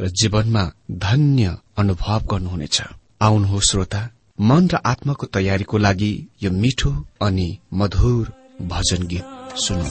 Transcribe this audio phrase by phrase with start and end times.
[0.00, 0.64] र जीवनमा
[1.04, 2.76] धन्य अनुभव गर्नुहुनेछ।
[3.22, 4.02] आउनुहोस् श्रोता
[4.40, 6.12] मन र आत्माको तयारीको लागि
[6.42, 6.90] यो मिठो
[7.22, 8.32] अनि मधुर
[8.70, 9.90] भजन गीत सुनौ।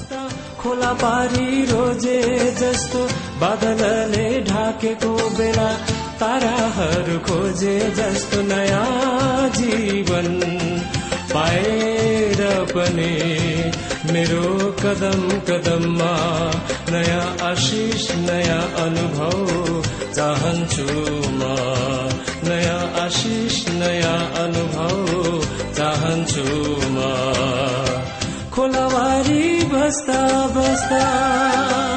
[0.60, 2.20] खोला पारी रोजे
[2.60, 3.02] जस्तो
[3.42, 5.70] बादलले ढाकेको बेला
[6.22, 10.28] ताराहरू खोजे जस्तो नयाँ जीवन
[11.34, 12.42] पाएर
[12.74, 13.14] पनि
[14.14, 14.48] मेरो
[14.82, 16.14] कदम कदममा
[16.92, 19.82] नयाँ आशिष नयाँ अनुभव
[20.14, 20.86] चाहन्छु
[21.30, 21.42] म।
[22.48, 26.46] नयाँ आशिष नयाँ अनुभव चाहन्छु
[26.96, 26.98] म।
[28.52, 31.97] खोलावारी बस्दा बस्दा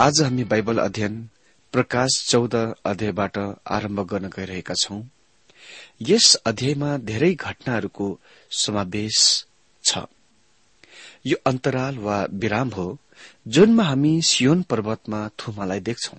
[0.00, 1.14] आज हामी बाइबल अध्ययन
[1.72, 3.36] प्रकाश चौध अध्यायबाट
[3.66, 5.00] आरम्भ गर्न गइरहेका छौं।
[6.02, 8.08] यस अध्यायमा धेरै घटनाहरूको
[8.50, 9.18] समावेश
[9.84, 9.98] छ।
[11.26, 12.86] यो अन्तराल वा विराम हो
[13.46, 16.16] जुनमा हामी सियोन पर्वतमा थुमालाई देख्छौ।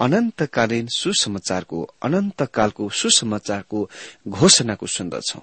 [0.00, 3.80] अनन्तकालीन सुसमाचारको अनन्तकालको सुसमाचारको
[4.28, 5.42] घोषणाको सुन्दछौ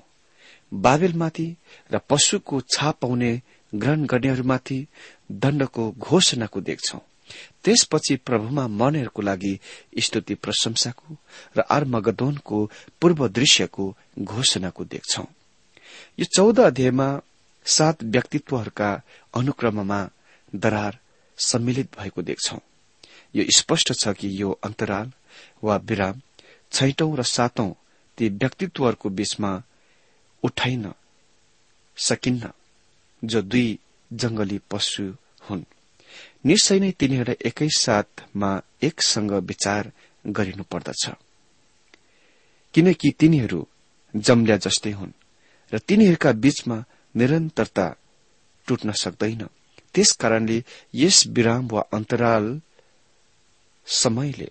[0.72, 1.47] बाबेलमाथि
[1.91, 3.34] र पशुको छाप पाउने
[3.75, 4.79] ग्रहण गर्नेहरूमाथि
[5.31, 7.00] दण्डको घोषणाको देख्छौं।
[7.65, 9.53] त्यसपछि प्रभुमा मर्नेहरूको लागि
[9.99, 11.17] स्तुति प्रशंसाको
[11.57, 12.57] र आर्मगदोनको
[13.01, 13.85] पूर्व दृश्यको
[14.19, 15.23] घोषणाको देख्छौ।
[16.19, 17.07] यो चौध अध्यायमा
[17.65, 18.89] सात व्यक्तित्वहरूका
[19.33, 19.99] अनुक्रममा
[20.55, 20.99] दरार
[21.37, 22.57] सम्मिलित भएको देख्छौ।
[23.35, 25.11] यो स्पष्ट छ कि यो अन्तराल
[25.63, 26.21] वा विराम
[26.71, 27.71] छैटौं र सातौं
[28.17, 29.51] ती व्यक्तित्वहरूको बीचमा
[30.43, 30.93] उठाइन
[31.97, 32.51] सकिन्न
[33.23, 33.79] जो दुई
[34.13, 35.03] जंगली पशु
[35.49, 35.63] हुन्।
[36.45, 38.51] निश्चय नै तिनीहरूलाई एकैसाथमा
[38.81, 39.91] एकसँग विचार
[40.25, 41.03] गरिनु पर्दछ
[42.73, 43.59] किनकि तिनीहरू
[44.13, 45.13] जम्ल्या जस्तै हुन्
[45.72, 46.78] र तिनीहरूका बीचमा
[47.16, 47.88] निरन्तरता
[48.67, 49.44] टुट्न सक्दैन।
[49.95, 50.57] त्यसकारणले
[50.94, 52.45] यस विराम वा अन्तराल
[53.88, 54.50] समयले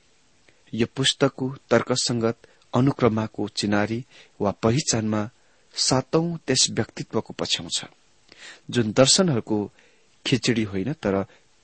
[0.72, 2.36] यो पुस्तकको तर्कसंगत
[2.74, 4.00] अनुक्रमाको चिनारी
[4.40, 5.22] वा पहिचानमा
[5.74, 7.78] सातौं त्यस व्यक्तित्वको पछ्याउँछ
[8.70, 9.58] जुन दर्शनहरूको
[10.26, 11.14] खिचडी होइन तर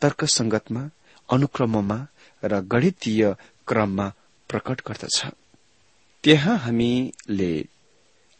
[0.03, 0.91] तर्कसंगतमा
[1.33, 2.07] अनुक्रममा
[2.45, 3.35] र गणितीय
[3.67, 4.13] क्रममा
[4.49, 5.27] प्रकट गर्दछ।
[6.25, 7.65] त्यहाँ हामीले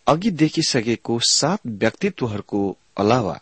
[0.07, 3.41] अघि देखिसकेको सात व्यक्तित्वहरूको अलावा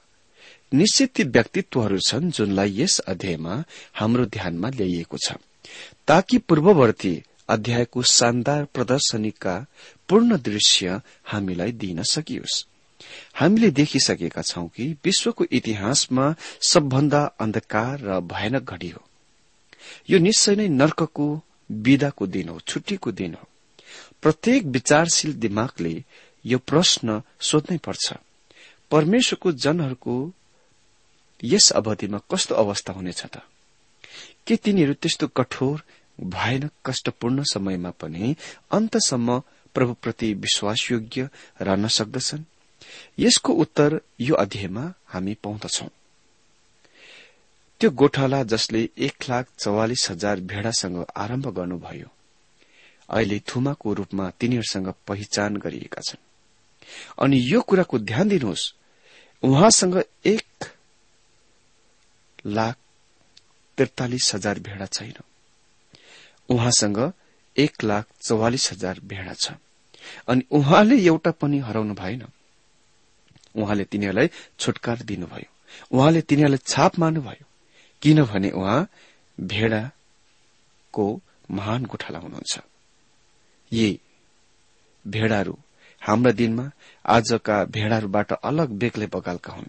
[0.72, 3.64] निश्चित ती व्यक्तित्वहरू छन् जुनलाई यस अध्यायमा
[3.94, 5.32] हाम्रो ध्यानमा ल्याइएको छ।
[6.06, 9.66] ताकि पूर्ववर्ती अध्यायको शानदार प्रदर्शनीका
[10.08, 12.66] पूर्ण दृश्य हामीलाई दिन सकियोस्।
[13.34, 19.02] हामीले देखिसकेका छौं कि विश्वको इतिहासमा सबभन्दा अन्धकार र भयानक घड़ी हो।
[20.10, 23.48] यो निश्चय नै नर्कको विदाको दिन हो छुट्टीको दिन हो।
[24.22, 26.04] प्रत्येक विचारशील दिमागले
[26.46, 28.14] यो प्रश्न सोध्नै पर्छ
[28.90, 30.32] परमेश्वरको जनहरूको
[31.44, 33.36] यस अवधिमा कस्तो अवस्था हुनेछ त?
[34.46, 35.82] के तिनीहरू त्यस्तो कठोर
[36.20, 38.36] भयानक कष्टपूर्ण समयमा पनि
[38.70, 39.42] अन्तसम्म
[39.74, 41.28] प्रभुप्रति विश्वासयोग्य
[41.60, 42.44] रहन सक्दछन्?
[43.18, 45.88] यसको उत्तर यो अध्यायमा हामी पाउँदछौ।
[47.80, 52.08] त्यो गोठाला जसले एक लाख चौवालिस हजार भेडासँग आरम्भ गर्नुभयो
[53.08, 56.22] अहिले थुमाको रूपमा तिनीहरूसँग पहिचान गरिएका छन्।
[57.18, 58.72] अनि यो कुराको ध्यान दिनुहोस्
[59.42, 60.64] उहाँसँग एक
[62.46, 62.76] लाख
[63.76, 65.14] त्रितालिस हजार भेडा छैन।
[66.48, 67.12] उहाँसँग
[67.56, 69.52] एक लाख चौवालिस हजार भेडा छ।
[70.28, 72.24] अनि उहाँले एउटा पनि हराउनु भएन।
[73.56, 75.50] उहाँले तिनीहरूलाई छुटकार दिनुभयो।
[75.98, 77.44] उहाँले तिनीहरूलाई छाप मार्नुभयो।
[78.02, 78.88] किनभने उहाँ
[79.40, 82.60] भेडाको महान गोठाला हुनुहुन्छ।
[83.72, 84.00] यी
[85.06, 85.58] भेडाहरू
[86.02, 86.70] हाम्रा दिनमा
[87.06, 89.66] आजका भेडाहरूबाट अलग बेग्लै बगालका हुन्।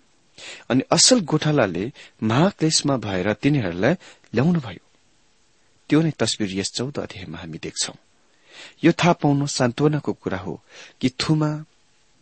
[0.70, 1.92] अनि असल गोठालाले
[2.24, 3.94] महाक्लेशमा भएर तिनीहरूलाई
[4.34, 4.86] ल्याउनुभयो।
[5.90, 7.96] त्यो नै तस्विर यस चौध अध्यायमा हामी देख्छौं।
[8.84, 10.62] यो थाहा पाउनु सान्त्वनाको कुरा हो
[11.02, 11.66] कि थुमा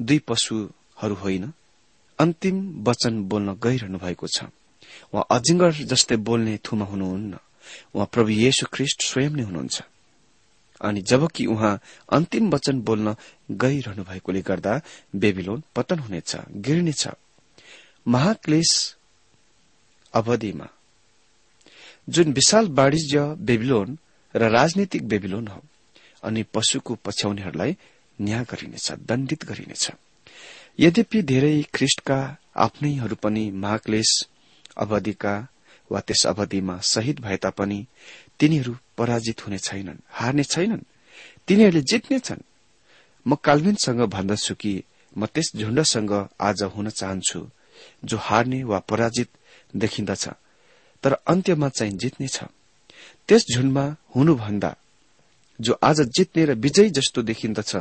[0.02, 1.54] दुई पशुहरू होइन
[2.20, 4.50] अन्तिम वचन बोल्न गइरहनु भएको छ।
[5.14, 7.34] उहाँ अजिङ्गर जस्तै बोल्ने थुमा हुनुहुन्न।
[7.96, 9.82] उहाँ प्रभु येशु ख्रिष्ट स्वयं नै हुनुहुन्छ।
[10.82, 11.80] अनि जबकि उहाँ
[12.10, 13.16] अन्तिम वचन बोल्न
[13.52, 14.82] गइरहनु भएकोले गर्दा
[15.16, 16.36] बेबिलोन पतन हुनेछ
[16.66, 17.08] गिर्नेछ
[18.08, 18.72] महाक्लेश
[20.14, 20.68] अवधिमा।
[22.10, 23.98] जुन विशाल वाणिज्य बेबिलोन
[24.36, 25.62] र राजनीतिक बेबिलोन हो
[26.24, 27.78] अनि पशुको पछ्याउनेहरूलाई
[28.22, 29.92] न्याय गरिनेछ दण्डित गरिनेछ।
[30.80, 32.18] यद्यपि धेरै ख्रिष्टका
[32.56, 34.10] आफ्नैहरू पनि महाक्लेश
[34.78, 35.34] अवधिका
[35.92, 37.80] वा त्यस अवधिमा शहीद भए तापनि
[38.40, 40.88] तिनीहरू पराजित हुने छैनन् हार्ने छैनन्।
[41.48, 42.48] तिनीहरूले जित्नेछन्
[43.26, 44.74] म काल्विनसँग भन्दछु कि
[45.16, 47.42] म त्यस झुण्डसँग आज हुन चाहन्छु
[48.06, 49.30] जो हार्ने वा पराजित
[49.74, 50.28] देखिन्दछ
[51.04, 52.40] तर अन्त्यमा चाहिँ जित्नेछ
[53.30, 53.86] त्यस झुण्डमा
[54.16, 54.76] हुनुभन्दा
[55.60, 57.76] जो आज जित्ने र विजयी जस्तो देखिन्दछ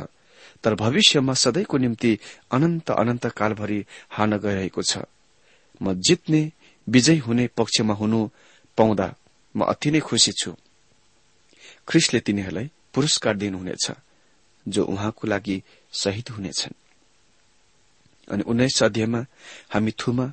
[0.63, 2.11] तर भविष्यमा सधैँको निम्ति
[2.51, 4.97] अनन्त अनन्त कालभरि हान गइरहेको छ।
[5.81, 6.51] म जित्ने
[6.87, 8.19] विजयी हुने पक्षमा हुनु
[8.77, 9.07] पाउँदा
[9.55, 10.51] म अति नै खुशी छु।
[11.87, 13.85] ख्रिसले तिनीहरूलाई पुरस्कार दिनुहुनेछ
[14.65, 15.61] जो उहाँको लागि
[15.93, 16.73] शहीद हुनेछन्।
[18.27, 19.25] अनि उन्नाइस अध्यायमा
[19.73, 20.25] हामी थुमा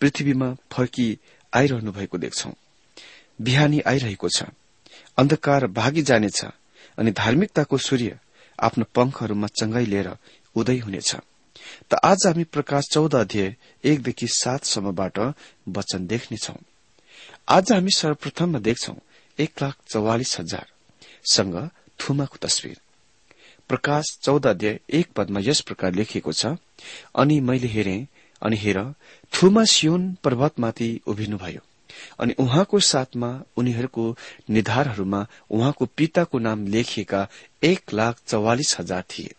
[0.00, 1.06] पृथ्वीमा फर्की
[1.52, 2.50] आइरहनु भएको देख्छौ।
[3.40, 4.42] बिहानी आइरहेको छ
[5.18, 6.44] अन्धकार भागी जानेछ
[6.98, 8.18] अनि धार्मिकताको सूर्य
[8.60, 10.08] आफ्नो पंखहरूमा चंगाई लिएर
[10.56, 11.14] उदय हुनेछ।
[11.90, 13.54] त आज हामी प्रकाश चौध अध्याय
[13.84, 15.18] एकदेखि सातसम्मबाट
[15.68, 16.54] वचन देख्नेछौ।
[17.48, 18.94] आज हामी सर्वप्रथममा देख्छौ
[19.38, 21.56] एक लाख चौवालिस हजारसँग
[22.00, 22.76] थुमाको तस्विर।
[23.70, 26.56] प्रकाश चौध अध्याय एक पदमा यस प्रकार लेखिएको छ
[27.14, 27.96] अनि मैले हेरे
[28.42, 28.78] अनि हेर
[29.32, 31.60] थुमा सियोन पर्वतमाथि उभिनुभयो।
[32.18, 34.16] अनि उहाँको साथमा उनीहरूको
[34.50, 37.28] निधारहरूमा उहाँको पिताको नाम लेखिएका
[37.62, 39.34] एक लाख चौवालिस हजार थिए।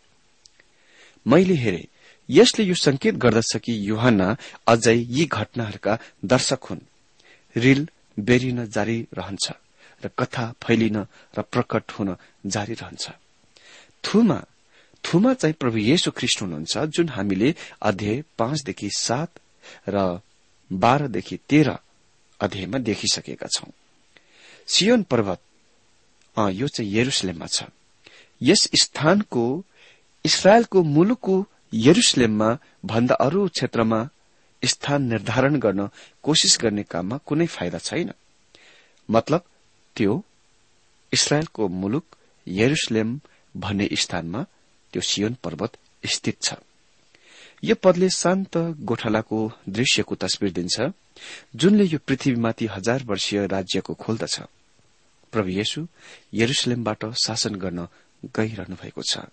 [1.28, 1.88] मैले हेरे
[2.30, 4.22] यसले यो संकेत गर्दछ कि युहान
[4.68, 6.80] अझै यी घटनाहरूका दर्शक हुन्।
[7.56, 7.88] रिल
[8.20, 9.52] बेरिन जारी रहन्छ
[10.04, 10.98] र कथा फैलिन
[11.38, 12.16] र प्रकट हुन
[12.46, 13.10] जारी रहन्छ।
[14.04, 14.44] थुमा
[15.04, 19.40] थुमा चाहिँ प्रभु येशु ख्रिष्ट हुनुहुन्छ जुन हामीले अध्याय पाँचदेखि सात
[19.90, 20.20] र
[20.72, 21.78] बाह्रदेखि तेह्र
[22.42, 23.72] अध्यायमा देखिसकेका छौं।
[24.68, 25.42] सियोन पर्वत
[26.52, 27.64] यो चाहिँ यरुसलेममा छ।
[28.42, 29.44] यस स्थानको
[30.26, 31.36] इसरायलको मुलुकको
[31.74, 32.50] यरुसलेममा
[32.86, 34.00] भन्दा अरू क्षेत्रमा
[34.64, 35.88] स्थान निर्धारण गर्न
[36.24, 38.12] कोशिश गर्ने काममा कुनै फाइदा छैन।
[39.10, 39.46] मतलब
[39.96, 40.24] त्यो
[41.12, 42.06] इसरायलको मुलुक
[42.48, 43.20] यरुसलेम
[43.56, 44.42] भन्ने स्थानमा
[44.94, 46.54] त्यो सियोन पर्वत स्थित छ।
[47.64, 48.58] यो पदले शान्त
[48.90, 50.92] गोठालाको दृश्यको तस्विर दिन्छ
[51.56, 54.36] जुनले यो पृथ्वीमाथि हजार वर्षीय राज्यको खोल्दछ।
[55.34, 55.86] प्रभु येशु
[56.34, 57.88] यरुसलेमबाट शासन गर्न
[58.38, 59.30] गइरहनु भएको छ।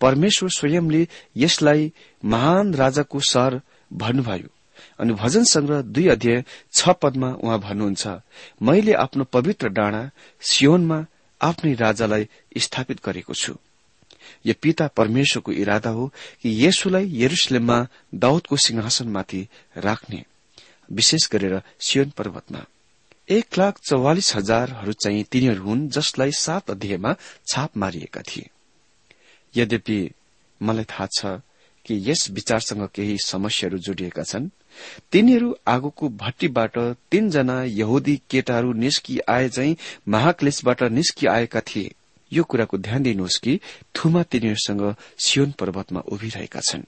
[0.00, 1.06] परमेश्वर स्वयंले
[1.36, 1.92] यसलाई
[2.24, 3.60] महान राजाको सहर
[3.92, 4.48] भन्नुभयो।
[4.98, 8.06] अनि भजन संग्रह दुई अध्याय छ पदमा उहाँ भन्नुहुन्छ
[8.62, 10.02] मैले आफ्नो पवित्र डाँडा
[10.40, 10.98] सियोनमा
[11.40, 13.54] आफ्नै राजालाई स्थापित गरेको छु।
[14.48, 16.06] यो पिता परमेश्वरको इरादा हो
[16.42, 20.24] कि येशुलाई यरुसलेममा दाउदको सिंहासनमाथि राख्ने
[20.92, 22.64] विशेष गरेर सियोन पर्वतमा।
[23.30, 27.14] एक लाख चौवालिस हजारहरू चाहिँ तिनीहरू हुन् जसलाई सात अध्यायमा
[27.52, 28.48] छाप मारिएका थिए।
[29.54, 29.98] यद्यपि
[30.60, 31.40] मलाई थाहा छ
[31.86, 34.48] कि यस विचारसँग केही समस्याहरू जोडिएका छन्।
[35.12, 36.78] तिनीहरू आगोको भट्टीबाट
[37.10, 39.76] तीनजना यहुदी केटाहरू निस्कि आए चाहिँ
[40.08, 41.94] महाक्लेशबाट निस्कि आएका थिए।
[42.32, 43.60] यो कुराको ध्यान दिनुहोस् कि
[43.96, 46.82] थुमा तिनीहरूसँग सियोन पर्वतमा उभिरहेका छन्।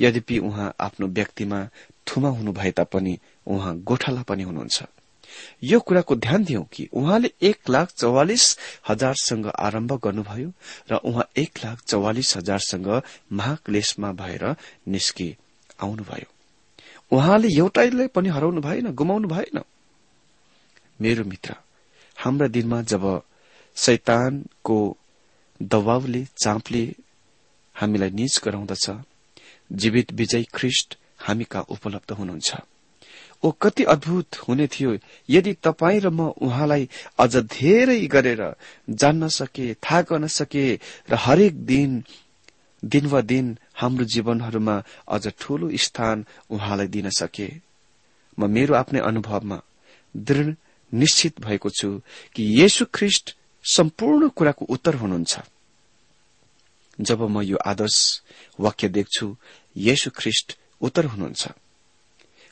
[0.00, 1.68] यद्यपि उहाँ आफ्नो व्यक्तिमा
[2.06, 4.82] थुमा हुनु भए तापनि उहाँ गोठाला पनि हुनुहुन्छ।
[5.64, 10.52] यो कुराको ध्यान दिउ कि उहाँले एक लाख चौवालिस हजारसँग आरम्भ गर्नुभयो
[10.90, 14.56] र उहाँ एक लाख चौवालिस हजारसँग महाक्लेशमा भएर
[14.88, 15.36] निस्कि
[15.82, 16.28] आउनुभयो।
[17.12, 19.60] उहाँले एउटैलाई पनि हराउनु भएन गुमाउनु भएन।
[21.00, 21.54] मेरो मित्र
[22.16, 23.22] हाम्रा दिनमा जब
[23.78, 24.78] शैतानको
[25.60, 26.84] दबावले चापले
[27.76, 28.90] हामीलाई निज गराउँदछ।
[29.72, 32.56] जीवित विजय ख्रिष्ट हामी कहाँ उपलब्ध हुनुहुन्छ।
[33.42, 34.96] ओ कति अद्भुत हुने थियो।
[35.28, 38.42] यदि तपाईँ र म उहाँलाई अझ धेरै गरेर
[38.90, 40.66] जान्न सके थाहा गर्न सके
[41.10, 42.02] र हरेक दिन
[42.82, 47.48] दिन वा दिन हाम्रो जीवनहरूमा अझ ठूलो स्थान उहाँलाई दिन सके
[48.38, 49.62] म मेरो आफ्नै अनुभवमा
[50.14, 50.54] दृढ
[50.92, 51.90] निश्चित भएको छु
[52.34, 53.36] कि येशु ख्रिष्ट
[53.68, 55.38] सम्पूर्ण कुराको उत्तर हुनुहुन्छ।
[57.00, 58.22] जब म यो आदर्श
[58.60, 59.36] वाक्य देख्छु
[59.76, 61.48] येशु ख्रिष्ट उत्तर हुनुहुन्छ।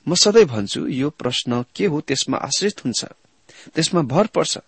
[0.08, 3.04] म सधैँ भन्छु यो प्रश्न के हो त्यसमा आश्रित हुन्छ।
[3.74, 4.58] त्यसमा भर पर्छ।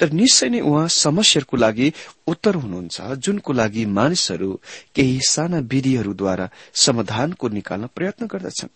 [0.00, 1.92] तर निश्चय नै उहाँ समस्याहरूको लागि
[2.26, 4.60] उत्तर हुनुहुन्छ जुनको लागि मानिसहरू
[4.94, 8.68] केही साना विधिहरूद्वारा समाधानको निकाल्न प्रयत्न गर्दछन्।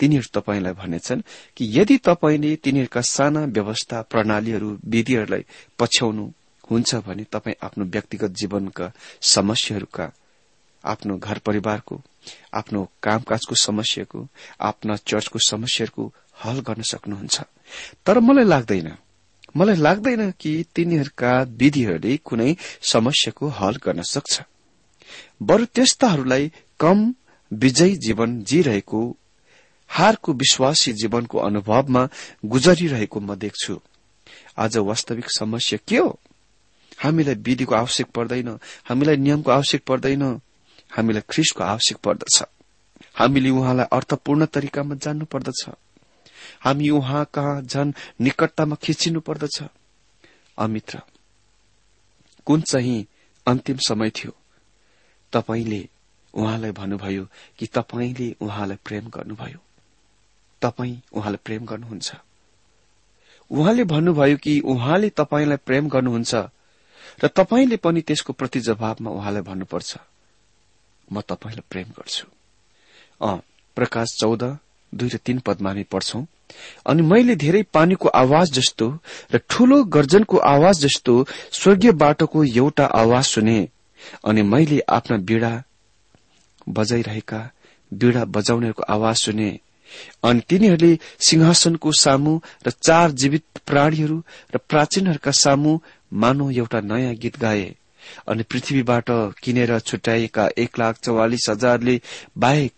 [0.00, 5.44] तिनीहरू तपाईँलाई भनेछन् कि यदि तपाईँले तिनीहरूका साना व्यवस्था प्रणालीहरू विधिहरूलाई
[5.78, 6.24] पछ्याउनु
[6.70, 10.10] हुन्छ भने तपाईँ आफ्नो व्यक्तिगत जीवनका समस्याहरूका
[10.84, 12.00] आफ्नो घर परिवारको
[12.54, 14.28] आफ्नो कामकाजको समस्याको
[14.60, 16.12] आफ्ना चर्चको समस्याहरूको
[16.44, 17.40] हल गर्न सक्नुहुन्छ।
[18.06, 18.88] तर मलाई लाग्दैन
[19.56, 24.40] मलाई लाग्दैन कि तिनीहरूका विधिहरूले कुनै समस्याको हल गर्न सक्छ।
[25.42, 26.98] बरु त्यस्ताहरूलाई कम
[27.52, 29.00] विजयी जीवन जीरहेको
[29.94, 32.08] हारको विश्वासी जीवनको अनुभवमा
[32.44, 33.80] गुजरिरहेको म देख्छु।
[34.58, 36.18] आज वास्तविक समस्या के हो?
[37.02, 38.48] हामीलाई विधिको आवश्यक पर्दैन
[38.88, 40.22] हामीलाई नियमको आवश्यक पर्दैन
[40.96, 42.42] हामीलाई ख्रिसको आवश्यक पर्दछ।
[43.18, 45.68] हामीले उहाँलाई अर्थपूर्ण तरिकामा जान्नु पर्दछ
[46.64, 49.62] हामी उहाँ कहाँ झन निकटतामा खिचिनु पर्दछ
[50.58, 51.02] अमित्र
[52.46, 53.06] कुन चाहिँ
[53.46, 54.32] अन्तिम समय थियो?
[55.32, 55.88] तपाईँले
[56.34, 57.24] उहाँलाई भन्नुभयो
[57.58, 59.58] कि तपाईँले उहाँलाई प्रेम गर्नुभयो।
[60.64, 62.08] तपाईँ उहाँलाई प्रेम गर्नुहुन्छ।
[63.50, 66.34] उहाँले भन्नुभयो कि उहाँले तपाईँलाई प्रेम गर्नुहुन्छ
[67.22, 69.90] र तपाईँले पनि त्यसको प्रति जवाबमा उहाँलाई भन्नुपर्छ।
[71.08, 72.26] म तपाईँलाई प्रेम गर्छु।
[73.76, 74.42] प्रकाश चौध
[74.92, 76.24] दुई र तीन पदमा हामी पढ्छौं।
[76.86, 78.86] अनि मैले धेरै पानीको आवाज जस्तो
[79.34, 81.14] र ठूलो गर्जनको आवाज जस्तो
[81.52, 83.58] स्वर्गीय बाटोको एउटा आवाज सुने।
[84.24, 85.52] अनि मैले आफ्ना बीड़ा
[86.68, 87.40] बजाइरहेका
[87.92, 89.50] बीड़ा बजाउनेहरूको आवाज सुने।
[90.22, 92.32] अनि तिनीहरूले सिंहासनको सामु
[92.66, 94.18] र चार जीवित प्राणीहरू
[94.54, 95.78] र प्राचीनहरूका सामु
[96.12, 97.74] मानव एउटा नयाँ गीत गाए।
[98.28, 99.10] अनि पृथ्वीबाट
[99.42, 102.00] किनेर छुट्याएका एक लाख चौवालिस हजारले
[102.38, 102.72] बाहेक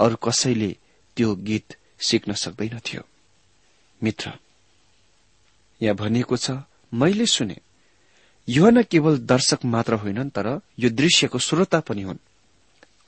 [0.00, 0.70] अरू कसैले
[1.16, 3.02] त्यो गीत सिक्न सक्दैनथ्यो
[4.02, 4.32] मित्र
[5.80, 6.50] यहाँ भनिएको छ
[6.94, 7.56] मैले सुने।
[8.48, 12.18] यो न केवल दर्शक मात्र होइनन् तर यो दृश्यको श्रोता पनि हुन्।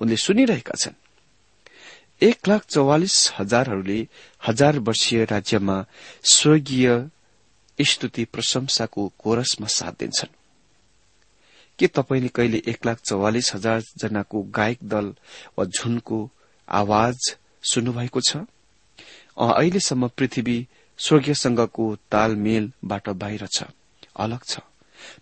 [0.01, 0.95] उनले सुनिरहेका छन्।
[2.23, 4.07] एक लाख चौवालिस हजारहरूले
[4.49, 5.85] हजार वर्षीय राज्यमा
[6.25, 6.89] स्वर्गीय
[7.79, 10.35] स्तुति प्रशंसाको कोरसमा साथ दिन्छन्।
[11.79, 15.15] के तपाईँले कहिले एक लाख चौवालिस हजार जनाको गायक दल
[15.59, 16.19] वा झुनको
[16.69, 18.37] आवाज सुन्नुभएको छ?
[19.37, 20.57] अहिलेसम्म पृथ्वी
[20.99, 23.65] स्वर्गीयसँगको तालमेलबाट बाहिर छ
[24.17, 24.59] अलग छ।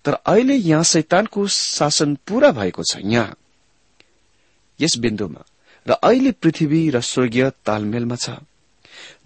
[0.04, 3.36] तर अहिले यहाँ शैतानको शासन पूरा भएको छ यहाँ।
[4.80, 5.44] यस बिन्दुमा
[5.86, 8.30] र अहिले पृथ्वी र स्वर्गीय तालमेलमा छ।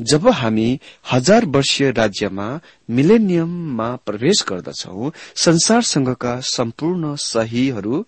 [0.01, 0.69] जब हामी
[1.13, 2.49] हजार वर्षीय राज्यमा
[2.91, 8.05] मिलेनियममा प्रवेश गर्दछौ संसारसँगका सम्पूर्ण सहीहरू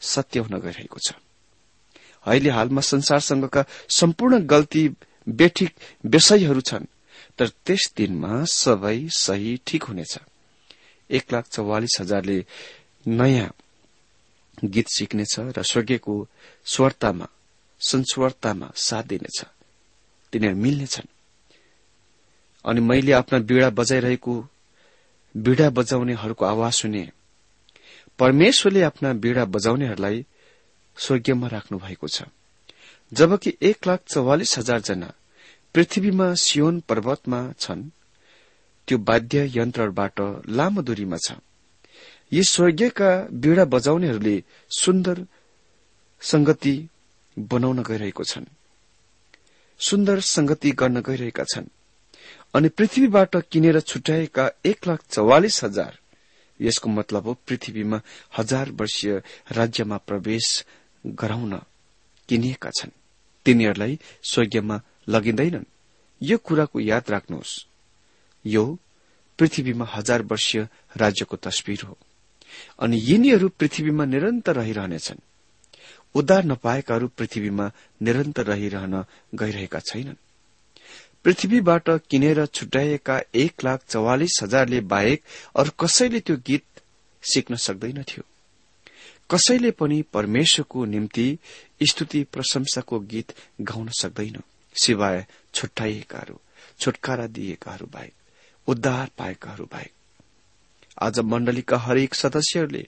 [0.00, 1.12] सत्य हुन गइरहेको छ।
[2.26, 4.88] अहिले हालमा संसारसँगका सम्पूर्ण गल्ती
[5.28, 5.70] बेठिक
[6.06, 6.90] विषयहरू छन्
[7.38, 10.18] तर त्यस दिनमा सबै सही ठिक हुनेछ।
[11.10, 12.38] एक लाख चौवालिस हजारले
[13.06, 13.50] नयाँ
[14.64, 16.28] गीत सिक्नेछ र स्वर्गीयको
[16.64, 17.26] स्वरतामा
[17.80, 19.44] संस्वरतामा साथ दिनेछ।
[20.32, 21.08] तिनीहरू मिल्नेछन्
[22.64, 24.48] अनि मैले आफ्ना बीड़ा बजाइरहेको
[25.36, 27.10] बीड़ा बजाउनेहरूको आवाज सुने।
[28.18, 30.26] परमेश्वरले आफ्ना बीड़ा बजाउनेहरूलाई
[30.96, 32.22] स्वर्गीयमा राख्नु भएको छ।
[33.12, 35.12] जबकि एक लाख चौवालिस हजार जना
[35.74, 37.90] पृथ्वीमा सियोन पर्वतमा छन्
[38.88, 41.32] त्यो वाद्य यन्त्रबाट लामो दूरीमा छ।
[42.32, 44.42] यी स्वर्गीयका बीड़ा बजाउनेहरूले
[44.78, 45.26] सुन्दर
[46.20, 46.88] संगति
[47.38, 48.44] बनाउन गइरहेको छन्।
[49.78, 51.66] सुन्दर संगति गर्न गइरहेका छन्।
[52.54, 55.98] अनि पृथ्वीबाट किनेर छुट्याएका एक लाख चौवालिस हजार
[56.60, 58.00] यसको मतलब हो पृथ्वीमा
[58.38, 59.22] हजार वर्षीय
[59.52, 60.64] राज्यमा प्रवेश
[61.06, 61.62] गराउन
[62.28, 62.90] किनिएका छन्।
[63.44, 65.64] तिनीहरूलाई स्वर्गीयमा लगिँदैनन्।
[66.22, 67.66] यो कुराको याद राख्नुहोस्।
[68.46, 68.78] यो
[69.38, 71.98] पृथ्वीमा हजार वर्षीय राज्यको तस्विर हो।
[72.78, 75.20] अनि यिनीहरू पृथ्वीमा निरन्तर रहिरहनेछन्।
[76.14, 77.70] उद्धार नपाएकाहरू पृथ्वीमा
[78.02, 79.04] निरन्तर रहिरहन
[79.34, 80.20] गइरहेका छैनन्।
[81.24, 85.22] पृथ्वीबाट किनेर छुट्याएका एक लाख चौवालिस हजारले बाहेक
[85.56, 86.64] अरू कसैले त्यो गीत
[87.22, 88.22] सिक्न सक्दैनथ्यो
[89.30, 91.26] कसैले पनि परमेश्वरको निम्ति
[91.82, 94.42] स्तुति प्रशंसाको गीत गाउन सक्दैन
[94.74, 96.40] सिवाय छुट्याइएकाहरू
[96.80, 98.12] छुटकारा दिएकाहरू बाहेक
[98.68, 99.92] उद्धार पाएकाहरू बाहेक।
[100.98, 102.86] आज मण्डलीका हरेक सदस्यहरूले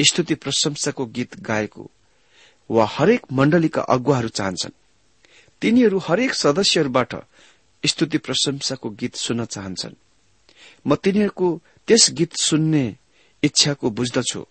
[0.00, 1.90] स्तुति प्रशंसाको गीत गाएको
[2.70, 4.72] वा हरेक मण्डलीका अगुवाहरू चाहन्छन्।
[5.62, 7.14] तिनीहरू हरेक सदस्यहरूबाट
[7.84, 9.94] स्तुति प्रशंसाको गीत सुन्न चाहन्छन्।
[10.86, 12.84] म तिनीहरूको त्यस गीत सुन्ने
[13.42, 14.42] इच्छाको बुझ्दछु।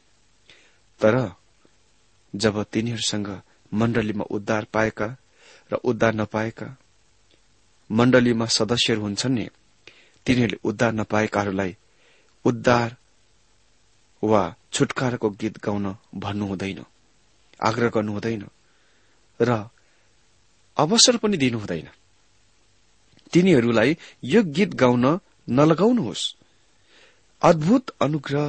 [1.01, 1.15] तर
[2.35, 3.41] जब तिनीहरूसँग
[3.73, 5.15] मण्डलीमा उद्धार पाएका
[5.71, 6.77] र उद्धार नपाएका
[7.89, 9.47] मण्डलीमा सदस्यहरू हुन्छन् नि
[10.25, 11.75] तिनीहरूले उद्धार नपाएकाहरूलाई
[12.45, 12.95] उद्धार
[14.23, 14.41] वा
[14.73, 16.83] छुटकाराको गीत गाउन भन्नु हुँदैन
[17.61, 18.47] आग्रह गर्नु हुँदैन
[19.39, 19.69] र
[20.77, 21.89] अवसर पनि दिनु हुँदैन।
[23.33, 25.05] तिनीहरूलाई यो गीत गाउन
[25.49, 26.23] नलगाउनुहोस्।
[27.41, 28.47] अद्भुत अनुग्रह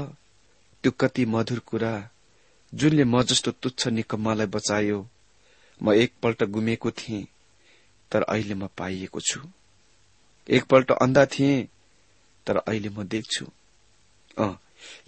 [0.85, 1.93] त्यो कति मधुर कुरा
[2.73, 5.09] जुनले म जस्तो तुच्छ निकम्मालाई बचायो।
[5.81, 7.27] म एकपल्ट गुमेको थिएँ
[8.13, 9.41] तर अहिले म पाइएको छु।
[10.49, 11.69] एकपल्ट अन्धा थिएँ
[12.47, 13.47] तर अहिले म देख्छु।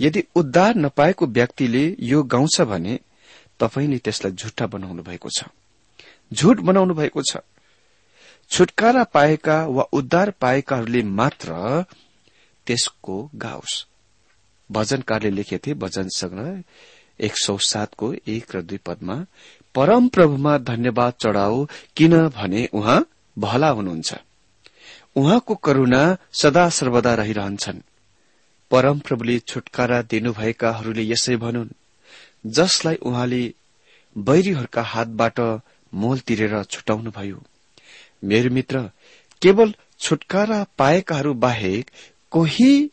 [0.01, 2.99] यदि उद्धार नपाएको व्यक्तिले यो गाउँछ भने
[3.61, 5.45] तपाईँले त्यसलाई झुट्टा बनाउनु भएको छ।
[6.33, 7.37] झुट बनाउनु भएको छ।
[8.51, 11.85] छुटकारा पाएका वा उद्धार पाएकाहरूले मात्र
[12.67, 13.85] त्यसको गाओस्।
[14.71, 16.63] भजनकारले लेखेथे भजन संग्रह
[17.21, 19.17] एक सौ सातको एक र दुई पदमा
[19.75, 21.65] परम प्रभुमा धन्यवाद चढ़ाओ
[21.97, 23.05] किनभने उहाँ
[23.39, 24.15] भला हुनुहुन्छ।
[25.17, 26.03] उहाँको करूणा
[26.33, 27.81] सदा सर्वदा रहिरहन्छन्।
[28.75, 31.69] परमप्रभुले छुटकारा दिनुभएकाहरूले यसै भनुन्
[32.47, 33.55] जसलाई उहाँले
[34.19, 35.41] बैरीहरूका हातबाट
[35.95, 37.43] मोल तिरेर छुटाउनुभयो।
[38.25, 38.91] मेरो मित्र
[39.43, 41.91] केवल छुटकारा पाएकाहरू बाहेक
[42.31, 42.91] कोही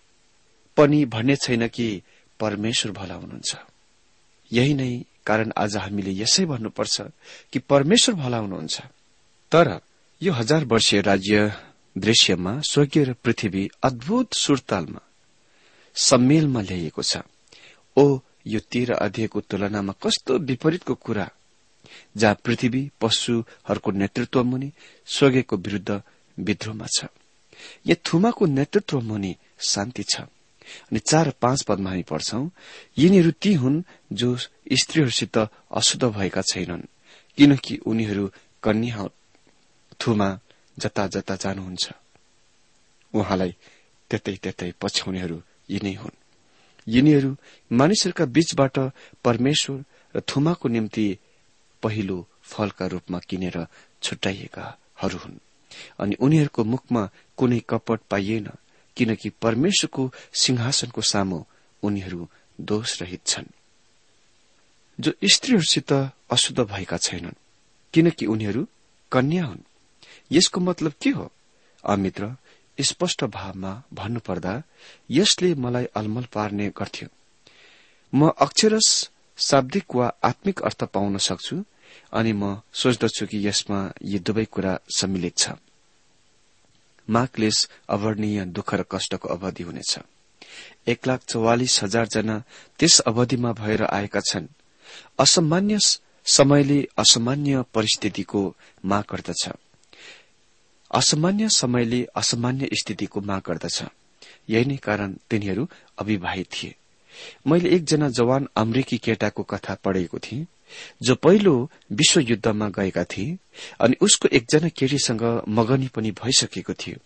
[0.78, 2.02] पनि भन्ने छैन कि
[2.40, 3.56] परमेश्वर भला हुनुहुन्छ।
[4.52, 4.92] यही नै
[5.26, 7.02] कारण आज हामीले यसै भन्नुपर्छ
[7.54, 8.82] कि परमेश्वर भला हुनुहुन्छ।
[9.52, 9.80] तर
[10.22, 11.54] यो हजार वर्षीय राज्य
[11.98, 15.02] दृश्यमा स्वर्गीय र पृथ्वी अद्भुत सुरतालमा
[15.96, 17.18] सम्मेलमा ल्याइएको छ।
[17.98, 21.30] ओ यो तेह्र अध्ययको तुलनामा कस्तो विपरीतको कुरा?
[22.18, 24.72] जहाँ पृथ्वी पशुहरूको नेतृत्व मुनि
[25.06, 26.02] स्वर्गीयको विरूद्ध
[26.40, 27.06] विद्रोहमा छ।
[27.86, 30.22] यहाँ थुमाको नेतृत्व मुनि शान्ति छ।
[30.92, 32.50] अनि चार पाँच पदमा हामी पढ्छौं
[32.98, 34.36] यिनीहरू ती हुन् जो
[34.74, 35.38] स्त्रीहरूसित
[35.72, 36.82] अशुद्ध भएका छैनन्
[37.38, 38.32] किनकि उनीहरू
[38.64, 39.08] कन्या
[40.00, 40.40] थुमा
[40.80, 41.92] जता जता जानुहुन्छ।
[43.14, 43.56] उहाँलाई
[44.10, 46.18] त्यतै त्यतै पछ्याउनेहरू यिनै हुन्।
[46.88, 47.38] यिनीहरू
[47.72, 48.80] मानिसहरूका बीचबाट
[49.24, 49.84] परमेश्वर
[50.16, 51.18] र थुमाको निम्ति
[51.84, 53.68] पहिलो फलका रूपमा किनेर
[54.04, 55.40] छुट्याइएकाहरू हुन्।
[56.00, 58.50] अनि उनीहरूको मुखमा कुनै कपट पाइएन
[58.98, 61.44] किनकि परमेश्वरको सिंहासनको सामु
[61.84, 62.30] उनीहरू
[62.62, 63.46] दोषरहित छन्।
[65.00, 65.92] जो स्त्रीहरूसित
[66.32, 67.40] अशुद्ध भएका छैनन्
[67.94, 68.68] किनकि उनीहरू
[69.12, 69.60] कन्या हुन्।
[70.32, 71.32] यसको मतलब के हो?
[71.84, 72.36] अमित्र
[72.80, 74.64] स्पष्ट भावमा भन्नुपर्दा
[75.12, 77.08] यसले मलाई अलमल पार्ने गर्थ्यो।
[78.14, 81.64] म अक्षरस शाब्दिक वा आत्मिक अर्थ पाउन सक्छु
[82.14, 85.50] अनि म सोच्दछु कि यसमा यी दुवै कुरा सम्मिलित छ।
[87.10, 90.00] माघलेस अवर्णीय दुःख र कष्टको अवधि हुनेछ।
[90.88, 92.44] एक लाख चौवालिस हजार जना
[92.80, 94.48] त्यस अवधिमा भएर आएका छन्।
[95.20, 95.78] असामान्य
[96.26, 98.56] समयले असामान्य परिस्थितिको
[98.86, 99.50] माग गर्दछ।
[100.92, 103.84] असामान्य समयले असामान्य स्थितिको माग गर्दछ।
[104.50, 105.68] यही नै कारण तिनीहरू
[106.00, 106.76] अविवाहित थिए।
[107.48, 110.46] मैले एकजना जवान अमेरिकी केटाको कथा पढेको थिएँ
[111.04, 113.38] जो पहिलो विश्वयुद्धमा गएका थिए
[113.80, 117.00] अनि उसको एकजना केटीसँग मगनी पनि भइसकेको थियो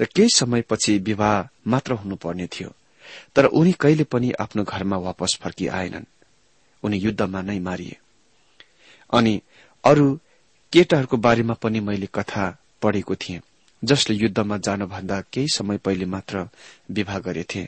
[0.00, 2.70] र केही समयपछि विवाह मात्र हुनुपर्ने थियो
[3.34, 6.04] तर उनी कहिले पनि आफ्नो घरमा वापस फर्किआएनन्।
[6.82, 7.96] उनी युद्धमा नै मारिए।
[9.12, 9.40] अनि
[9.84, 10.20] अरू
[10.72, 12.44] केटाहरूको बारेमा पनि मैले कथा
[12.82, 13.40] पढेको थिएँ।
[13.82, 16.48] जसले युद्धमा जानभन्दा केही समय पहिले मात्र
[16.90, 17.62] विवाह गरेथे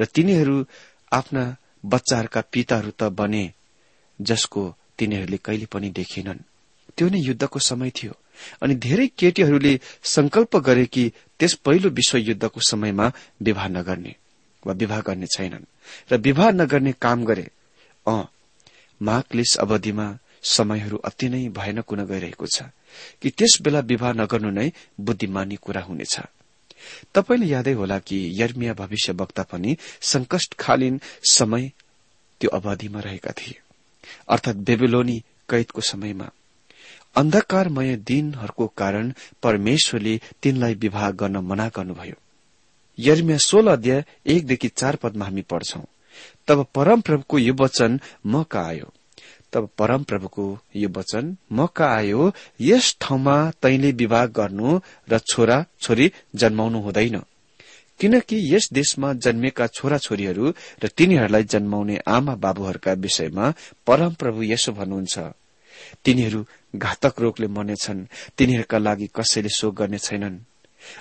[0.00, 0.64] र तिनीहरू
[1.12, 1.44] आफ्ना
[1.84, 3.44] बच्चाहरूका पिताहरू त बने
[4.20, 4.62] जसको
[4.98, 6.38] तिनीहरूले कहिले पनि देखेनन्।
[6.96, 8.14] त्यो नै युद्धको समय थियो
[8.62, 13.06] अनि धेरै केटीहरूले संकल्प गरे कि त्यस पहिलो विश्वयुद्धको समयमा
[13.42, 14.14] विवाह नगर्ने
[14.62, 15.64] वा विवाह गर्ने छैनन्
[16.12, 17.46] र विवाह नगर्ने काम गरे।
[18.06, 18.16] अ
[19.00, 20.06] माघलिस अवधिमा
[20.42, 22.62] समयहरू अति नै भयानक हुन गइरहेको छ
[23.22, 26.20] कि त्यस बेला विवाह नगर्नु नै बुद्धिमानी कुरा हुनेछ।
[27.14, 31.00] तपाईँले यादै होला कि यर्मिया भविष्य वक्ता पनि संकष्टकालीन
[31.30, 31.72] समय
[32.40, 33.60] त्यो अवधिमा रहेका थिए।
[34.28, 36.30] अर्थात बेबेलोनी कैदको समयमा।
[37.16, 42.14] अन्धकारमय दिनहरूको कारण परमेश्वरले तिनलाई विवाह गर्न मना गर्नुभयो।
[42.98, 45.82] यर्मिया सोह्र अध्याय एकदेखि चार पदमा हामी पढ्छौं।
[46.48, 48.92] तब परमप्रभुको यो वचन म कहाँ आयो।
[49.52, 56.80] तब परमप्रभुको यो वचन म आयो यस ठाउँमा तैले विवाह गर्नु र छोरा छोरी जन्माउनु
[56.80, 57.20] हुँदैन।
[58.00, 63.52] किनकि यस देशमा जन्मेका छोरा छोरीहरू र तिनीहरूलाई जन्माउने आमा बाबुहरूका विषयमा
[63.86, 65.18] परमप्रभु यसो भन्नुहुन्छ।
[66.04, 66.44] तिनीहरू
[66.76, 68.06] घातक रोगले मर्नेछन्
[68.38, 70.38] तिनीहरूका लागि कसैले शोक गर्ने छैनन्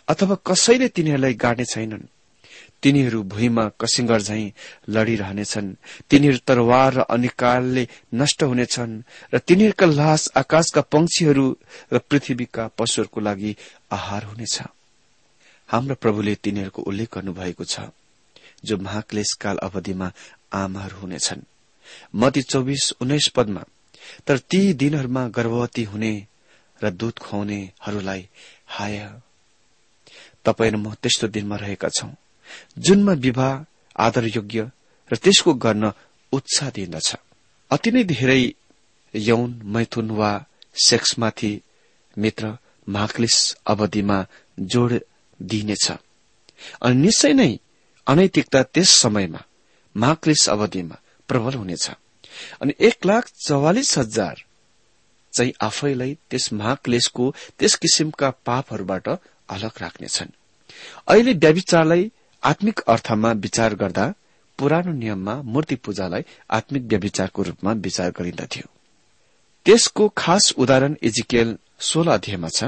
[0.07, 2.03] अथवा कसैले तिनीहरूलाई गाड्ने छैनन्।
[2.83, 4.43] तिनीहरू भुइँमा कसिङ्गर झै
[4.89, 5.75] लड़िरहनेछन्।
[6.09, 8.93] तिनीहरू तरवार र अनिकालले नष्ट हुनेछन्
[9.33, 11.45] र तिनीहरूका लास आकाशका पंक्षीहरू
[11.93, 13.55] र पृथ्वीका पशुहरूको लागि
[13.91, 14.55] आहार हुनेछ।
[15.69, 17.79] हाम्रो प्रभुले तिनीहरूको उल्लेख गर्नुभएको छ
[18.65, 20.11] जो महाक्लेशकाल अवधिमा
[20.53, 21.41] आमाहरू हुनेछन्।
[22.15, 23.63] मती चौबिस उन्नाइस पदमा
[24.27, 26.13] तर ती दिनहरूमा गर्भवती हुने
[26.81, 28.27] र दूध खुवाउनेहरूलाई
[28.67, 28.97] हाय।
[30.45, 32.11] तपाईँ म त्यस्तो दिनमा रहेका छौं।
[32.77, 34.71] जुनमा विवाह आदरयोग्य
[35.11, 35.91] र त्यसको गर्न
[36.31, 37.15] उत्साह दिइन्दछ
[37.71, 38.53] अति नै धेरै
[39.15, 40.31] यौन मैथुन वा
[40.85, 41.61] सेक्समाथि
[42.17, 42.57] मित्र
[42.89, 44.25] महाक्लिस अवधिमा
[44.59, 44.93] जोड़
[45.41, 45.91] दिइनेछ।
[46.81, 47.59] अनि निश्चय नै
[48.07, 49.41] अनैतिकता त्यस समयमा
[49.95, 51.89] महाक्लिस अवधिमा प्रबल हुनेछ।
[52.61, 54.43] अनि एक लाख चौवालिस हजार
[55.33, 59.07] चाहिँ आफैलाई त्यस महाक्लेशको त्यस किसिमका पापहरूबाट
[59.49, 60.29] अलग राख्नेछन्।
[61.07, 62.11] अहिले व्याविचारलाई
[62.43, 64.13] आत्मिक अर्थमा विचार गर्दा
[64.59, 68.69] पुरानो नियममा मूर्ति पूजालाई आत्मिक व्यविचारको रूपमा विचार गरिन्दथ्यो।
[69.65, 72.63] त्यसको खास उदाहरण इजिकेल सोह्र अध्यायमा छ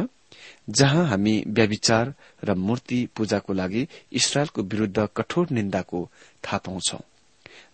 [0.70, 6.10] जहाँ हामी व्याविचार र मूर्ति पूजाको लागि इसरायलको विरूद्ध कठोर निन्दाको
[6.44, 7.00] थाहा पाउँछौ।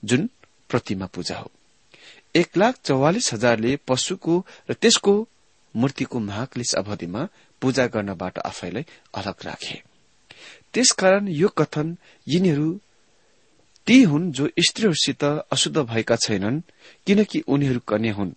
[0.06, 0.30] जुन
[0.70, 1.52] प्रतिमा पूजा हो।
[2.36, 5.28] एक लाख चौवालिस हजारले पशुको र त्यसको
[5.76, 7.28] मूर्तिको महाक्लिस अवधिमा
[7.62, 9.82] पूजा गर्नबाट आफैलाई अलग राखे।
[10.78, 12.80] त्यसकारण यो कथन यिनीहरू
[13.88, 16.62] ती हुन् जो स्त्रीहरूसित अशुद्ध भएका छैनन्
[17.06, 18.32] किनकि उनीहरू कन्या हुन्।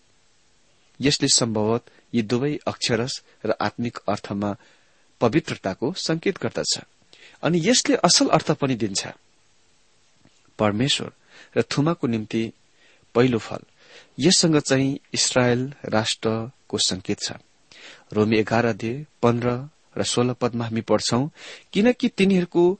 [1.00, 4.57] यसले सम्भवत यी दुवै अक्षरस र आत्मिक अर्थमा
[5.20, 6.79] पवित्रताको संकेत गर्दछ।
[7.42, 9.09] अनि यसले असल अर्थ पनि दिन्छ।
[10.59, 11.12] परमेश्वर
[11.57, 12.53] र थुमाको निम्ति
[13.14, 13.62] पहिलो फल।
[14.18, 17.33] यससँग चाहिँ इसरायल राष्ट्रको संकेत छ।
[18.12, 21.29] रोमी एघार अध्यय पन्ध्र र सोह्र पदमा हामी पढ्छौं
[21.72, 22.79] किनकि तिनीहरूको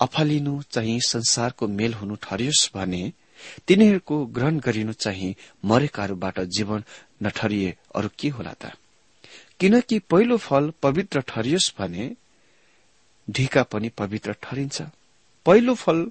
[0.00, 3.12] अफालिनु चाहिँ संसारको मेल हुनु ठरियोस् भने
[3.66, 5.34] तिनीहरूको ग्रहण गरिनु चाहिँ
[5.64, 6.84] मरेकाहरूबाट जीवन
[7.22, 8.72] नठरिए अरू के होला त?
[9.60, 12.16] किनकि पहिलो फल पवित्र ठरियोस् भने
[13.30, 14.82] ढिका पनि पवित्र ठरिन्छ।
[15.46, 16.10] पहिलो फल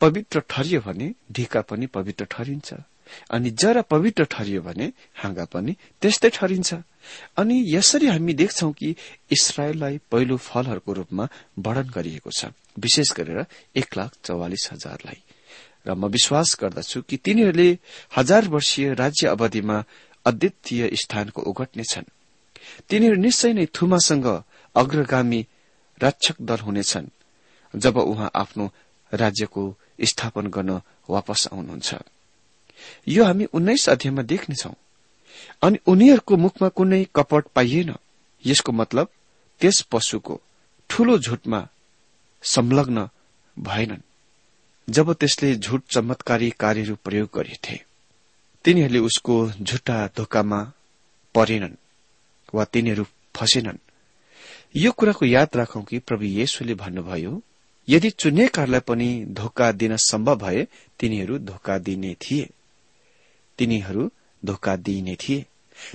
[0.00, 2.74] पवित्र ठरियो भने ढिका पनि पवित्र ठरिन्छ।
[3.30, 6.74] अनि जरा पवित्र ठरियो भने हाँगा पनि त्यस्तै ठरिन्छ।
[7.36, 8.94] अनि यसरी हामी देख्छौ कि
[9.30, 11.24] इसरायललाई पहिलो फलहरूको रूपमा
[11.58, 15.20] वर्णन गरिएको छ विशेष गरेर एक लाख चौवालिस हजारलाई।
[15.86, 17.78] र म विश्वास गर्दछु कि तिनीहरूले
[18.16, 19.76] हजार वर्षीय राज्य अवधिमा
[20.26, 22.10] अद्वितीय स्थानको ओगट्नेछन्
[22.88, 24.26] तिनीहरू निश्चय नै थुमासँग
[24.74, 25.40] अग्रगामी
[26.02, 27.14] रक्षक दल हुनेछन्
[27.74, 28.64] जब उहाँ आफ्नो
[29.12, 29.62] राज्यको
[30.02, 31.94] स्थापन गर्न वापस आउनुहुन्छ।
[33.08, 34.74] यो हामी उन्नाइस अध्यायमा देख्नेछौ।
[35.62, 37.94] अनि उनीहरूको मुखमा कुनै कपट पाइएन।
[38.46, 39.08] यसको मतलब
[39.60, 40.40] त्यस पशुको
[40.90, 41.68] ठूलो झुटमा
[42.42, 43.08] संलग्न
[43.58, 44.06] भएनन्
[44.88, 47.84] जब त्यसले झुट चमत्कारी कार्यहरू प्रयोग गरेथे।
[48.64, 50.60] तिनीहरूले उसको झुट्टा धोकामा
[51.34, 51.74] परेनन्
[52.54, 53.04] वा तिनीहरू
[53.36, 53.78] फसेनन्।
[54.76, 57.42] यो कुराको याद राखौं कि प्रभु येशुले भन्नुभयो
[57.88, 60.66] यदि चुनिएकाहरूलाई पनि धोका दिन सम्भव भए
[60.98, 62.50] तिनीहरू धोका दिने थिए।
[63.58, 64.10] तिनीहरू
[64.44, 65.44] धोका दिइने थिए।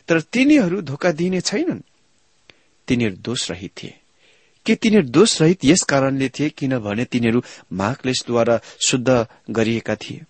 [0.07, 1.81] तर तिनीहरू धोका दिइने छैनन्।
[2.87, 3.93] तिनीहरू दोषरहित थिए।
[4.65, 7.41] के तिनीहरू दोषरहित यस कारणले थिए किनभने तिनीहरू
[7.73, 10.21] महाक्लेशद्वारा शुद्ध गरिएका थिए?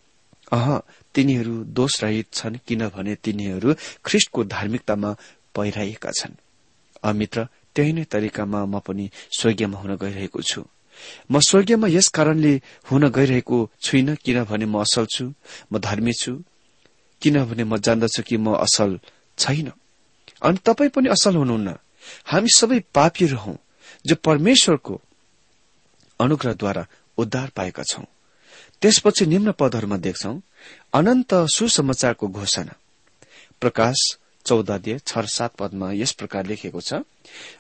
[0.52, 0.82] अह
[1.16, 3.74] तिनीहरू दोषरहित छन् किनभने तिनीहरू
[4.06, 5.16] ख्रिष्टको धार्मिकतामा
[5.56, 6.36] पहिराइएका छन्।
[7.04, 10.62] अमित्र त्यही नै तरिकामा म पनि स्वर्गीयमा हुन गइरहेको छु।
[11.32, 12.54] म स्वर्गीयमा यस कारणले
[12.92, 15.26] हुन गइरहेको छुइन किनभने म असल छु
[15.72, 16.32] म धर्मी छु
[17.22, 19.00] किनभने म जान्दछु कि म असल
[19.38, 19.72] छैन।
[20.42, 21.70] अनि तपाई पनि असल हुनुहुन्न।
[22.26, 23.54] हामी सबै पापीहरू हौ
[24.06, 25.02] जो परमेश्वरको
[26.20, 26.84] अनुग्रहद्वारा
[27.18, 28.06] उद्धार पाएका छौं।
[28.82, 30.34] त्यसपछि निम्न पदहरूमा देख्छौ
[30.94, 32.74] अनन्त सुसमाचारको घोषणा।
[33.62, 34.00] प्रकाश
[34.46, 37.06] चौधद्य छ सात पदमा यस प्रकार लेखेको छ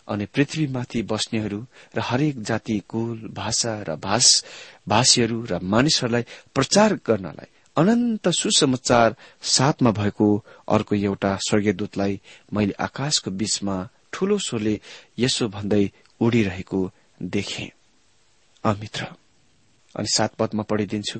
[0.08, 1.60] अनि पृथ्वीमाथि बस्नेहरू
[1.95, 3.95] र हरेक जाति कुल भाषा र
[4.88, 12.22] भाषीहरू र मानिसहरूलाई प्रचार गर्नलाई अनन्त सुसमाचार साथमा भएको अर्को एउटा स्वर्गीयदूतलाई
[12.54, 13.76] मैले आकाशको बीचमा
[14.14, 14.80] ठूलो स्वरले
[15.20, 17.72] यसो भन्दै उडिरहेको देखे।
[18.64, 19.04] अमित्र
[19.96, 21.20] अनि सात पदमा पढिदिन्छु।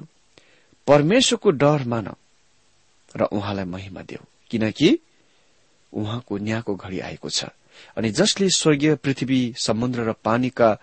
[0.88, 2.08] परमेश्वरको डर मान
[3.16, 5.00] र उहाँलाई महिमा देऊ किनकि
[5.94, 7.46] उहाँको न्यायको घड़ी आएको छ।
[7.98, 10.78] अनि जसले स्वर्गीय पृथ्वी समुद्र र पानीका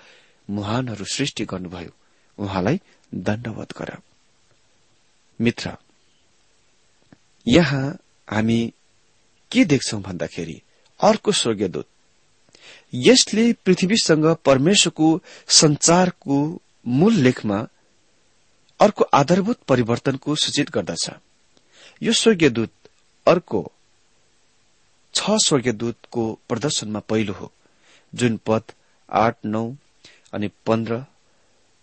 [0.50, 1.92] मुहानहरू सृष्टि गर्नुभयो
[2.38, 2.80] उहाँलाई
[3.14, 3.96] दण्डवत गर।
[5.40, 5.76] मित्र
[7.46, 7.86] यहाँ
[8.28, 8.60] हामी
[9.52, 10.60] के देख्छौ भन्दाखेरि
[11.00, 11.86] अर्को स्वर्गीयदूत
[12.94, 15.08] यसले पृथ्वीसँग परमेश्वरको
[15.52, 16.38] संचारको
[16.88, 17.58] मूल लेखमा
[18.80, 21.10] अर्को आधारभूत परिवर्तनको सूचित गर्दछ।
[22.02, 22.72] यो स्वर्गीयदूत
[23.26, 23.60] अर्को
[25.14, 27.50] छ स्वर्गीयदूतको प्रदर्शनमा पहिलो हो
[28.12, 28.72] जुन पद
[29.08, 29.64] आठ नौ
[30.32, 31.04] अनि पन्ध्र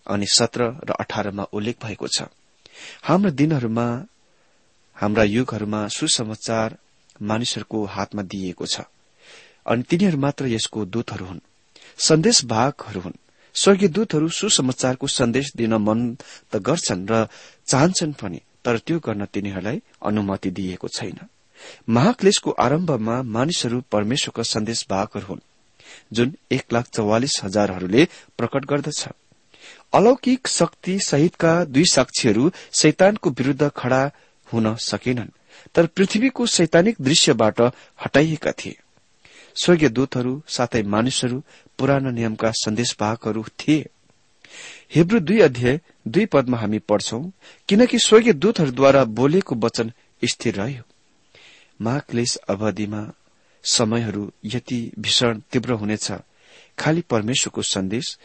[0.07, 2.23] अनि सत्र र अठारमा उल्लेख भएको छ।
[3.03, 4.05] हाम्रा दिनहरूमा
[4.97, 6.77] हाम्रा युगहरूमा सुसमाचार
[7.21, 8.81] मानिसहरूको हातमा दिइएको छ।
[9.65, 11.39] अनि तिनीहरू मात्र यसको दूतहरू हुन्।
[11.97, 13.13] सन्देश भागहरू हुन्।
[13.55, 16.17] स्वर्गीय दूतहरू सुसमाचारको सन्देश दिन मन
[16.51, 17.27] त गर्छन् र
[17.67, 21.19] चाहन्छन् पनि तर त्यो गर्न तिनीहरूलाई अनुमति दिइएको छैन।
[21.89, 25.47] महाक्लेशको आरम्भमा मानिसहरू परमेश्वरका सन्देश भागहरू हुन्
[26.13, 28.07] जुन एक लाख चौवालिस हजारहरूले
[28.37, 29.07] प्रकट गर्दछ।
[29.95, 34.11] अलौकिक शक्ति सहितका दुई साक्षीहरू शैतानको विरूद्ध खड़ा
[34.47, 35.29] हुन सकेनन्
[35.75, 37.61] तर पृथ्वीको सैतानिक दृश्यबाट
[38.05, 38.77] हटाइएका थिए।
[39.55, 41.43] स्वर्गीय दूतहरू साथै मानिसहरू
[41.79, 43.89] पुरानो नियमका सन्देशवाहकहरू थिए।
[44.95, 47.23] हेब्रु दुई अध्याय दुई पदमा हामी पढ्छौं
[47.69, 49.91] किनकि स्वर्गीय दूतहरूद्वारा बोलेको वचन
[50.23, 50.83] स्थिर रह्यो।
[51.81, 53.11] महाक्लेश अवधिमा
[53.63, 56.11] समयहरू यति भीषण तीव्र हुनेछ।
[56.79, 58.17] खालि परमेश्वरको सन्देश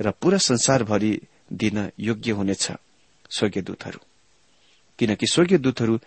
[0.00, 1.20] र पूरा संसारभरि
[1.52, 2.72] दिन योग्य हुनेछ
[3.30, 4.00] स्वर्गीय दूतहरू।
[4.98, 6.00] किनकि स्वर्गीय दूतहरू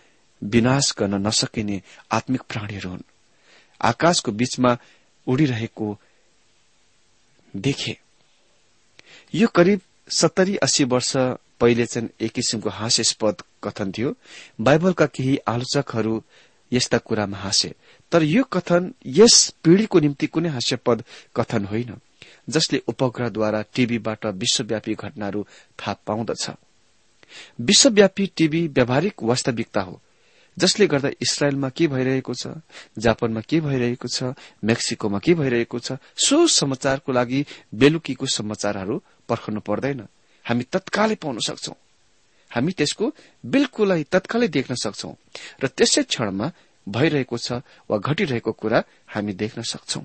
[0.43, 3.01] विनाश गर्न नसकिने आत्मिक प्राणीहरू हुन्।
[3.81, 4.77] आकाशको बीचमा
[5.27, 5.97] उडिरहेको
[7.55, 7.97] देखे।
[9.35, 11.17] यो करिब सत्तरी अस्सी वर्ष
[11.59, 14.15] पहिले चाहिँ एक किसिमको हास्यास्पद कथन थियो।
[14.61, 16.23] बाइबलका केही आलोचकहरू
[16.71, 17.75] यस्ता कुरामा हाँसे।
[18.11, 21.03] तर यो कथन यस पीढ़ीको निम्ति कुनै हास्यपद
[21.35, 21.97] कथन होइन।
[22.47, 25.41] जसले उपग्रहद्वारा टीभीबाट विश्वव्यापी घटनाहरू
[25.79, 26.49] थाहा पाउँदछ।
[27.61, 30.01] विश्वव्यापी टीभी व्यावहारिक वास्तविकता हो
[30.57, 32.47] जसले गर्दा इसरायलमा के भइरहेको छ
[32.99, 38.95] जापानमा के भइरहेको छ मेक्सिकोमा के भइरहेको छ सो समाचारको लागि बेलुकीको समाचारहरू
[39.29, 40.01] पर्खनु पर्दैन।
[40.45, 41.73] हामी तत्कालै पाउन सक्छौ।
[42.51, 43.05] हामी त्यसको
[43.45, 45.11] बिल्कुलै तत्कालै देख्न सक्छौ
[45.63, 46.51] र त्यसै क्षणमा
[46.89, 50.03] भइरहेको छ वा घटिरहेको कुरा हामी देख्न सक्छौ।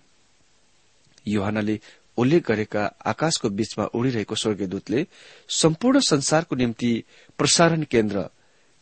[1.26, 1.76] युहानले
[2.16, 5.06] उल्लेख गरेका आकाशको बीचमा उडिरहेको स्वर्गीयदूतले
[5.48, 7.04] सम्पूर्ण संसारको निम्ति
[7.38, 8.28] प्रसारण केन्द्र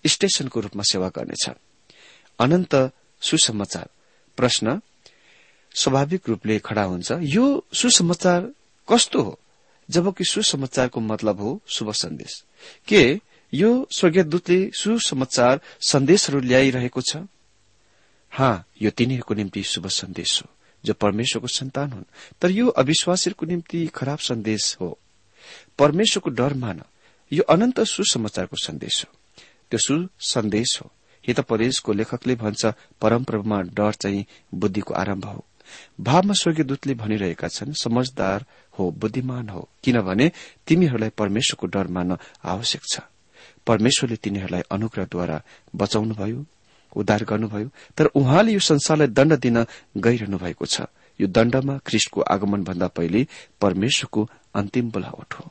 [0.06, 1.50] स्टेशनको रूपमा सेवा गर्नेछ।
[2.38, 3.88] अनन्त सुसमाचार।
[4.36, 4.80] प्रश्न
[5.74, 8.52] स्वाभाविक रूपले खड़ा हुन्छ यो सुसमाचार
[8.92, 9.40] कस्तो हो?
[9.90, 12.44] जबकि सुसमाचारको मतलब हो शुभ सन्देश।
[12.88, 13.20] के
[13.54, 17.16] यो स्वर्गीयदूतले सुसमाचार सन्देशहरू ल्याइरहेको छ?
[18.30, 20.50] हाँ यो तिनीहरूको निम्ति शुभ सन्देश हो।
[20.84, 22.04] जो परमेश्वरको सन्तान हुन्।
[22.40, 24.98] तर यो अविश्वासीहरूको निम्ति खराब सन्देश हो।
[25.78, 26.82] परमेश्वरको डर मान
[27.32, 29.18] यो अनन्त सुसमाचारको सन्देश हो।
[29.70, 30.92] त्यो सुसन्देश हो।
[31.28, 32.66] हितपदेशको लेखकले भन्छ
[33.00, 35.44] परमप्रभुमा डर चाहिँ बुद्धिको आरम्भ हो।
[36.00, 38.44] भावमा स्वर्गीय दूतले भनिरहेका छन् समझदार
[38.78, 40.32] हो बुद्धिमान हो। किनभने
[40.66, 43.00] तिमीहरूलाई परमेश्वरको डर मान्न आवश्यक छ।
[43.66, 45.42] परमेश्वरले तिनीहरूलाई अनुग्रहद्वारा
[45.76, 46.44] बचाउनुभयो।
[46.96, 49.64] उद्धार गर्नुभयो तर उहाँले यो संसारलाई दण्ड दिन
[49.96, 50.80] गइरहनु भएको छ।
[51.20, 53.26] यो दण्डमा ख्रिष्टको आगमन भन्दा पहिले
[53.60, 55.50] परमेश्वरको अन्तिम बोलावट हो।